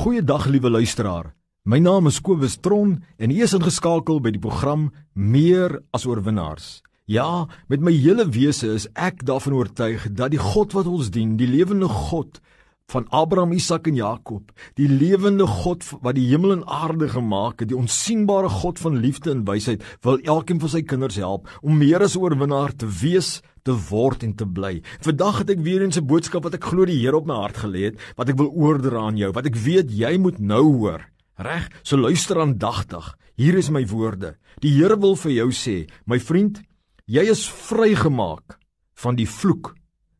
[0.00, 1.34] Goeiedag liewe luisteraar.
[1.68, 6.68] My naam is Kobus Tron en u is ingeskakel by die program Meer as oorwinnaars.
[7.04, 11.34] Ja, met my hele wese is ek daarvan oortuig dat die God wat ons dien,
[11.36, 12.40] die lewende God
[12.88, 17.68] van Abraham, Isak en Jakob, die lewende God wat die hemel en aarde gemaak het,
[17.68, 22.08] die onsigbare God van liefde en wysheid, wil elkeen van sy kinders help om meer
[22.08, 24.80] as oorwinnaar te wees te word en te bly.
[25.04, 27.56] Vandag het ek weer eens 'n boodskap wat ek glo die Here op my hart
[27.56, 31.04] gelê het, wat ek wil oordra aan jou, wat ek weet jy moet nou hoor.
[31.36, 33.16] Reg, so luister aandagtig.
[33.36, 34.36] Hier is my woorde.
[34.60, 36.62] Die Here wil vir jou sê, my vriend,
[37.06, 38.58] jy is vrygemaak
[38.94, 39.74] van die vloek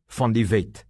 [0.07, 0.85] van die wet.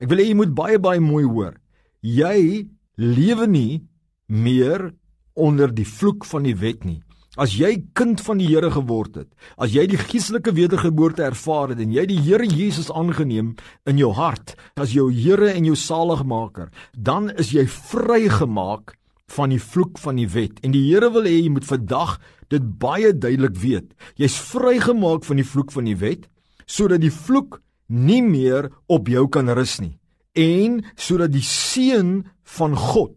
[0.00, 1.54] Ek wil hê jy moet baie baie mooi hoor.
[2.02, 3.86] Jy lewe nie
[4.26, 4.92] meer
[5.34, 7.00] onder die vloek van die wet nie.
[7.38, 9.28] As jy kind van die Here geword het,
[9.62, 13.52] as jy die geestelike wedergeboorte ervaar het en jy die Here Jesus aangeneem
[13.86, 18.96] in jou hart as jou Here en jou saligmaker, dan is jy vrygemaak
[19.30, 20.58] van die vloek van die wet.
[20.66, 22.16] En die Here wil hê jy moet vandag
[22.50, 23.94] dit baie duidelik weet.
[24.18, 26.26] Jy's vrygemaak van die vloek van die wet
[26.68, 29.94] sodat die vloek nie meer op jou kan rus nie
[30.38, 32.18] en sodat die seën
[32.58, 33.14] van God,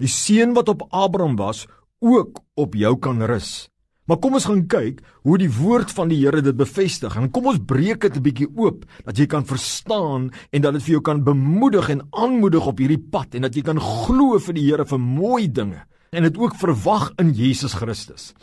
[0.00, 1.66] die seën wat op Abraham was,
[2.02, 3.68] ook op jou kan rus.
[4.10, 7.14] Maar kom ons gaan kyk hoe die woord van die Here dit bevestig.
[7.16, 10.82] En kom ons breek dit 'n bietjie oop dat jy kan verstaan en dat dit
[10.82, 14.54] vir jou kan bemoedig en aanmoedig op hierdie pad en dat jy kan glo vir
[14.54, 18.34] die Here vir mooi dinge en dit ook verwag in Jesus Christus.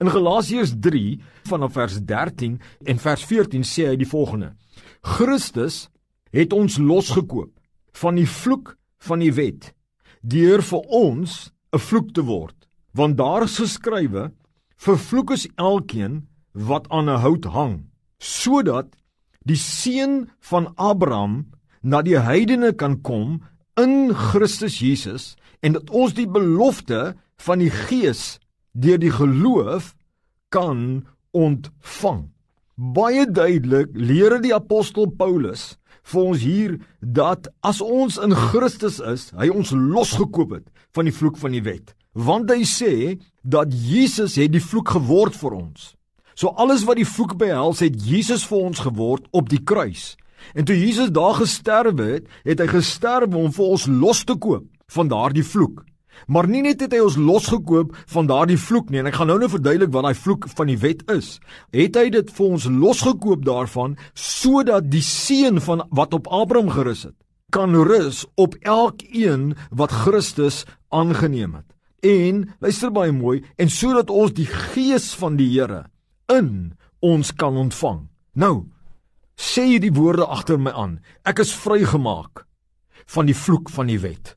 [0.00, 4.54] In Galasiërs 3 vanaf vers 13 en vers 14 sê hy die volgende:
[5.02, 5.88] Christus
[6.32, 7.50] het ons losgekoop
[7.92, 9.74] van die vloek van die wet
[10.22, 12.60] deur vir ons 'n vloek te word
[12.92, 14.30] want daar is geskrywe
[14.80, 17.74] vervloek is elkeen wat aan 'n hout hang
[18.18, 18.88] sodat
[19.44, 21.46] die seun van Abraham
[21.82, 23.40] na die heidene kan kom
[23.80, 28.38] in Christus Jesus en dat ons die belofte van die gees
[28.72, 29.94] deur die geloof
[30.48, 32.28] kan ontvang.
[32.76, 35.76] Baie duidelik leer die apostel Paulus
[36.10, 41.14] vir ons hier dat as ons in Christus is hy ons losgekoop het van die
[41.14, 45.92] vloek van die wet want hy sê dat Jesus het die vloek geword vir ons.
[46.34, 50.16] So alles wat die vloek behels het Jesus vir ons geword op die kruis.
[50.56, 54.66] En toe Jesus daar gesterwe het, het hy gesterwe om vir ons los te koop
[54.90, 55.84] van daardie vloek.
[56.26, 59.38] Maar nie net het hy ons losgekoop van daardie vloek nie en ek gaan nou
[59.40, 61.38] nou verduidelik wat daai vloek van die wet is.
[61.76, 67.06] Het hy dit vir ons losgekoop daarvan sodat die seën van wat op Abraham gerus
[67.08, 67.16] het
[67.50, 71.66] kan rus op elkeen wat Christus aangeneem het.
[72.00, 75.84] En luister baie mooi en sodat ons die gees van die Here
[76.32, 76.72] in
[77.04, 78.06] ons kan ontvang.
[78.34, 78.70] Nou
[79.40, 80.98] sê jy die woorde agter my aan.
[81.24, 82.44] Ek is vrygemaak
[83.10, 84.36] van die vloek van die wet.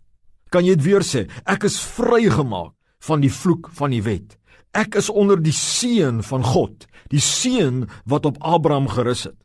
[0.51, 1.25] Kan jy dit weer sê?
[1.49, 2.73] Ek is vrygemaak
[3.03, 4.37] van die vloek van die wet.
[4.73, 9.37] Ek is onder die seën van God, die seën wat op Abraham gerus het.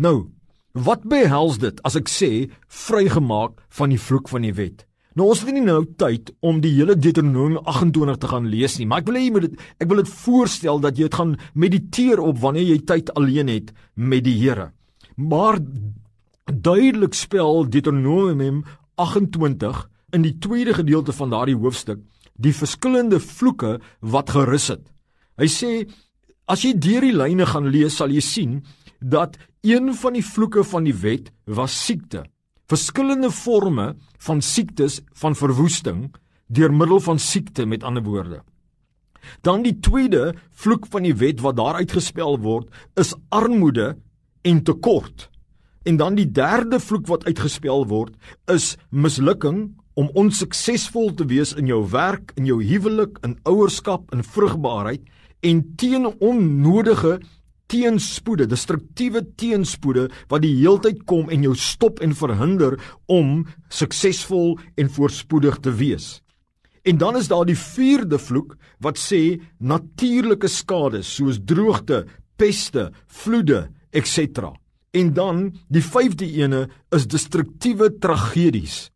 [0.00, 0.30] Nou,
[0.72, 2.30] wat behels dit as ek sê
[2.70, 4.86] vrygemaak van die vloek van die wet?
[5.20, 8.86] Nou ons het nie nou tyd om die hele Deuteronomium 28 te gaan lees nie,
[8.88, 11.34] maar ek wil hê jy moet dit ek wil dit voorstel dat jy dit gaan
[11.52, 13.68] mediteer op wanneer jy tyd alleen het
[14.00, 14.70] met die Here.
[15.20, 15.60] Maar
[16.48, 18.64] duidelik spel Deuteronomium
[18.96, 19.84] 28
[20.16, 22.00] in die tweede gedeelte van daardie hoofstuk
[22.40, 24.88] die verskillende vloeke wat gerus het.
[25.36, 25.74] Hy sê
[26.48, 28.62] as jy deur die lyne gaan lees, sal jy sien
[29.04, 32.24] dat een van die vloeke van die wet was siekte
[32.70, 36.10] verskillende forme van siektes van verwoesting
[36.46, 38.40] deur middel van siekte met ander woorde.
[39.46, 43.96] Dan die tweede vloek van die wet wat daar uitgespel word is armoede
[44.46, 45.28] en tekort.
[45.82, 48.16] En dan die derde vloek wat uitgespel word
[48.52, 54.24] is mislukking om onsuksesvol te wees in jou werk, in jou huwelik, in ouerskap, in
[54.24, 55.02] vrugbaarheid
[55.46, 57.18] en teen onnodige
[57.70, 62.76] teenspoede, destruktiewe teenspoede wat die heeltyd kom en jou stop en verhinder
[63.06, 66.18] om suksesvol en voorspoedig te wees.
[66.82, 72.06] En dan is daar die vierde vloek wat sê natuurlike skades soos droogte,
[72.40, 74.54] peste, vloede, etc.
[74.96, 76.64] En dan die vyfde ene
[76.96, 78.88] is destruktiewe tragedies.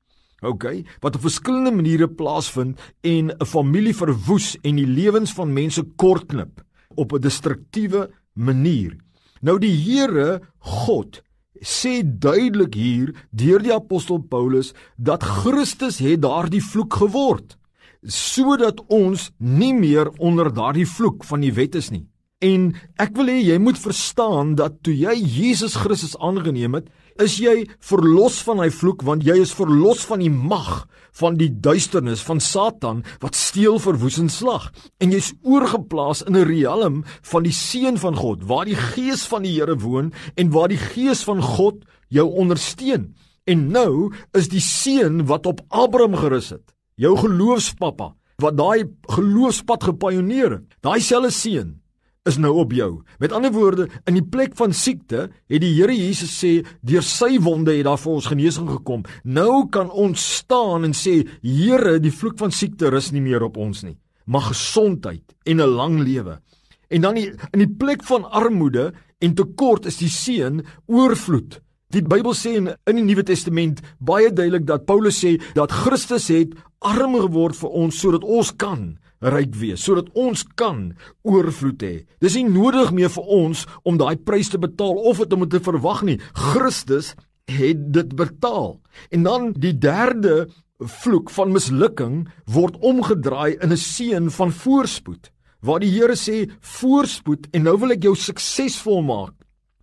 [0.45, 0.65] OK,
[1.01, 6.65] wat op verskillende maniere plaasvind en 'n familie verwoes en die lewens van mense kortknip
[6.97, 8.97] op 'n destruktiewe manier.
[9.41, 11.23] Nou die Here God
[11.65, 17.57] sê duidelik hier deur die apostel Paulus dat Christus het daardie vloek geword
[18.05, 22.05] sodat ons nie meer onder daardie vloek van die wet is nie.
[22.45, 26.91] En ek wil hê jy moet verstaan dat toe jy Jesus Christus aangeneem het,
[27.23, 31.51] Is jy verlos van hy vloek want jy is verlos van die mag van die
[31.63, 37.43] duisternis van Satan wat steel verwoes en slag en jy's oorgeplaas in 'n riem van
[37.47, 41.23] die seun van God waar die gees van die Here woon en waar die gees
[41.23, 43.15] van God jou ondersteun.
[43.47, 49.85] En nou is die seun wat op Abraham gerus het, jou geloofspappa wat daai geloofspad
[49.85, 50.67] gepaioneer het.
[50.83, 51.84] Daai selfe seun
[52.29, 53.03] is nou op jou.
[53.21, 56.55] Met ander woorde, in die plek van siekte het die Here Jesus sê
[56.87, 59.05] deur sy wonde het daar vir ons genesing gekom.
[59.25, 63.59] Nou kan ons staan en sê Here, die vloek van siekte rus nie meer op
[63.61, 66.41] ons nie, maar gesondheid en 'n lang lewe.
[66.89, 71.61] En dan die, in die plek van armoede en tekort is die seën oorvloed.
[71.89, 76.29] Die Bybel sê in, in die Nuwe Testament baie duidelik dat Paulus sê dat Christus
[76.29, 80.93] het arm geword vir ons sodat ons kan ryk wees, sodat ons kan
[81.25, 81.95] oorvloed hê.
[82.21, 85.63] Dis nie nodig meer vir ons om daai prys te betaal of dit om te
[85.65, 86.19] verwag nie.
[86.35, 87.15] Christus
[87.51, 88.79] het dit betaal.
[89.13, 90.49] En dan die derde
[90.79, 95.31] vloek van mislukking word omgedraai in 'n seën van voorspoed.
[95.61, 99.35] Waar die Here sê voorspoed en nou wil ek jou suksesvol maak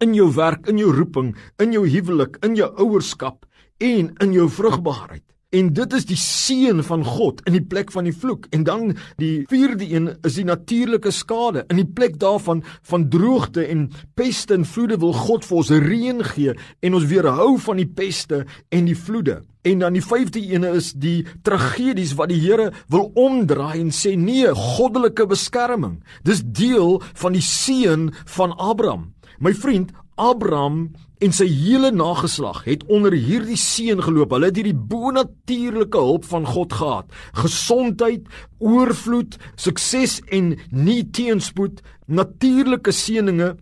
[0.02, 3.46] in jou werk, in jou roeping, in jou huwelik, in jou ouerskap
[3.80, 5.24] en in jou vrugbaarheid.
[5.52, 8.46] En dit is die seën van God in die plek van die vloek.
[8.56, 11.66] En dan die vierde een is die natuurlike skade.
[11.68, 16.24] In die plek daarvan van droogte en peste en vloede wil God vir ons reën
[16.30, 19.42] gee en ons weerhou van die peste en die vloede.
[19.68, 24.16] En dan die vyfde een is die tragedies wat die Here wil omdraai en sê
[24.16, 26.00] nee, goddelike beskerming.
[26.24, 28.08] Dis deel van die seën
[28.38, 29.10] van Abraham.
[29.44, 34.34] My vriend, Abraham en sy hele nageslag het onder hierdie seën geloop.
[34.34, 37.12] Hulle het hierdie bonatuurlike hulp van God gehad.
[37.38, 38.26] Gesondheid,
[38.58, 43.54] oorvloed, sukses en nie teenspoed, natuurlike seëninge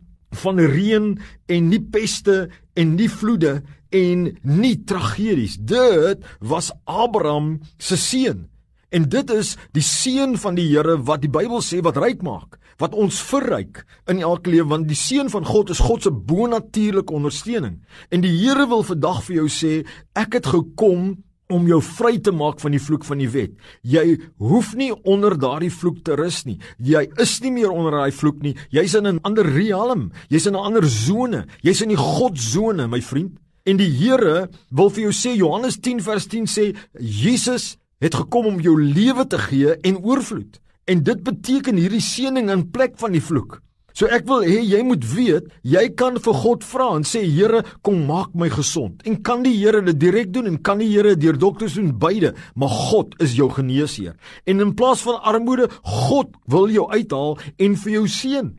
[0.43, 1.11] van reën
[1.49, 2.45] en nie peste
[2.79, 3.59] en nie vloede
[3.95, 5.57] en nie tragedies.
[5.59, 8.45] Dit was Abraham se seën.
[8.89, 12.57] En dit is die seën van die Here wat die Bybel sê wat ryk maak,
[12.79, 17.13] wat ons verryk in elke lewe want die seën van God is God se bonatuurlike
[17.13, 17.79] ondersteuning.
[18.09, 19.73] En die Here wil vandag vir jou sê,
[20.15, 21.17] ek het gekom
[21.49, 23.55] om jou vry te maak van die vloek van die wet.
[23.81, 26.59] Jy hoef nie onder daardie vloek te rus nie.
[26.77, 28.55] Jy is nie meer onder daai vloek nie.
[28.69, 30.11] Jy's in 'n ander riem.
[30.29, 31.45] Jy's in 'n ander sone.
[31.63, 33.39] Jy's in die Godsone, my vriend.
[33.65, 38.45] En die Here wil vir jou sê Johannes 10 vers 10 sê Jesus het gekom
[38.45, 40.59] om jou lewe te gee en oorvloed.
[40.89, 43.59] En dit beteken hierdie seëning in plek van die vloek.
[43.93, 47.65] So ek wil hê jy moet weet, jy kan vir God vra en sê Here,
[47.83, 49.01] kom maak my gesond.
[49.03, 52.31] En kan die Here dit direk doen en kan die Here deur dokters doen beide,
[52.55, 54.15] maar God is jou geneesheer.
[54.47, 58.49] En in plaas van armoede, God wil jou uithaal en vir jou seën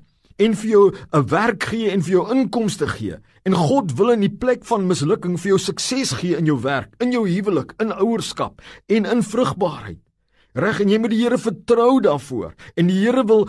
[0.40, 3.16] en vir jou 'n werk gee en vir jou inkomste gee.
[3.44, 6.94] En God wil in die plek van mislukking vir jou sukses gee in jou werk,
[7.00, 9.98] in jou huwelik, in ouerskap en in vrugbaarheid.
[10.58, 12.54] Reg en jy moet die Here vertrou daarvoor.
[12.74, 13.46] En die Here wil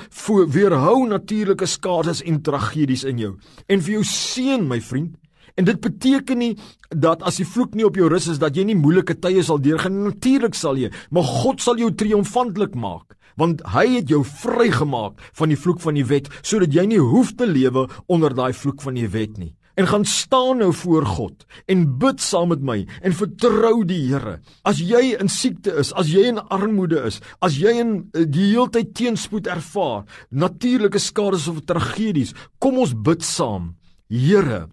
[0.53, 3.31] weerhou natuurlike skades en tragedies in jou
[3.67, 5.15] en vir jou seën my vriend.
[5.57, 6.51] En dit beteken nie
[6.89, 9.59] dat as die vloek nie op jou rus is dat jy nie moeilike tye sal
[9.59, 10.03] deurgaan.
[10.05, 15.49] Natuurlik sal jy, maar God sal jou triomfantelik maak want hy het jou vrygemaak van
[15.49, 18.99] die vloek van die wet sodat jy nie hoef te lewe onder daai vloek van
[18.99, 23.15] die wet nie en gaan staan nou voor God en bid saam met my en
[23.15, 24.39] vertrou die Here.
[24.67, 28.51] As jy in siekte is, as jy in armoede is, as jy in eh, die
[28.51, 33.75] heeltyd teenspoed ervaar, natuurlike skades of tragedies, kom ons bid saam.
[34.11, 34.67] Here,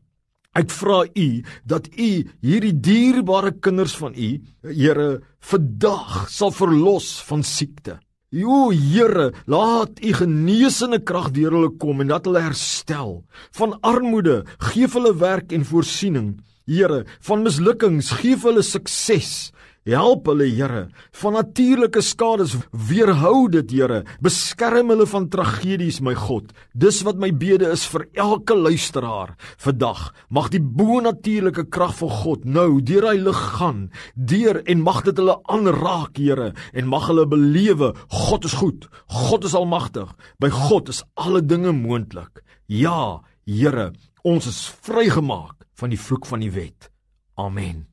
[0.59, 1.29] Ek vra u
[1.69, 2.09] dat u
[2.43, 4.31] hierdie dierbare kinders van u,
[4.67, 7.99] Here, vandag sal verlos van siekte.
[8.29, 13.23] O Here, laat u genesende krag deur hulle kom en dat hulle herstel
[13.57, 16.35] van armoede, gee hulle werk en voorsiening.
[16.69, 19.49] Here, van mislukkings, gee hulle sukses.
[19.89, 24.03] Help hulle, Here, van natuurlike skades, weerhou dit, Here.
[24.21, 26.53] Beskerm hulle van tragedies, my God.
[26.77, 30.11] Dis wat my bede is vir elke luisteraar vandag.
[30.29, 35.17] Mag die bo-natuurlike krag van God nou deur hy lig gaan, deur en mag dit
[35.23, 38.89] hulle aanraak, Here, en mag hulle belewe God is goed.
[39.09, 40.11] God is almagtig.
[40.43, 42.43] By God is alle dinge moontlik.
[42.69, 46.93] Ja, Here, ons is vrygemaak van die vloek van die wet.
[47.39, 47.87] Amen.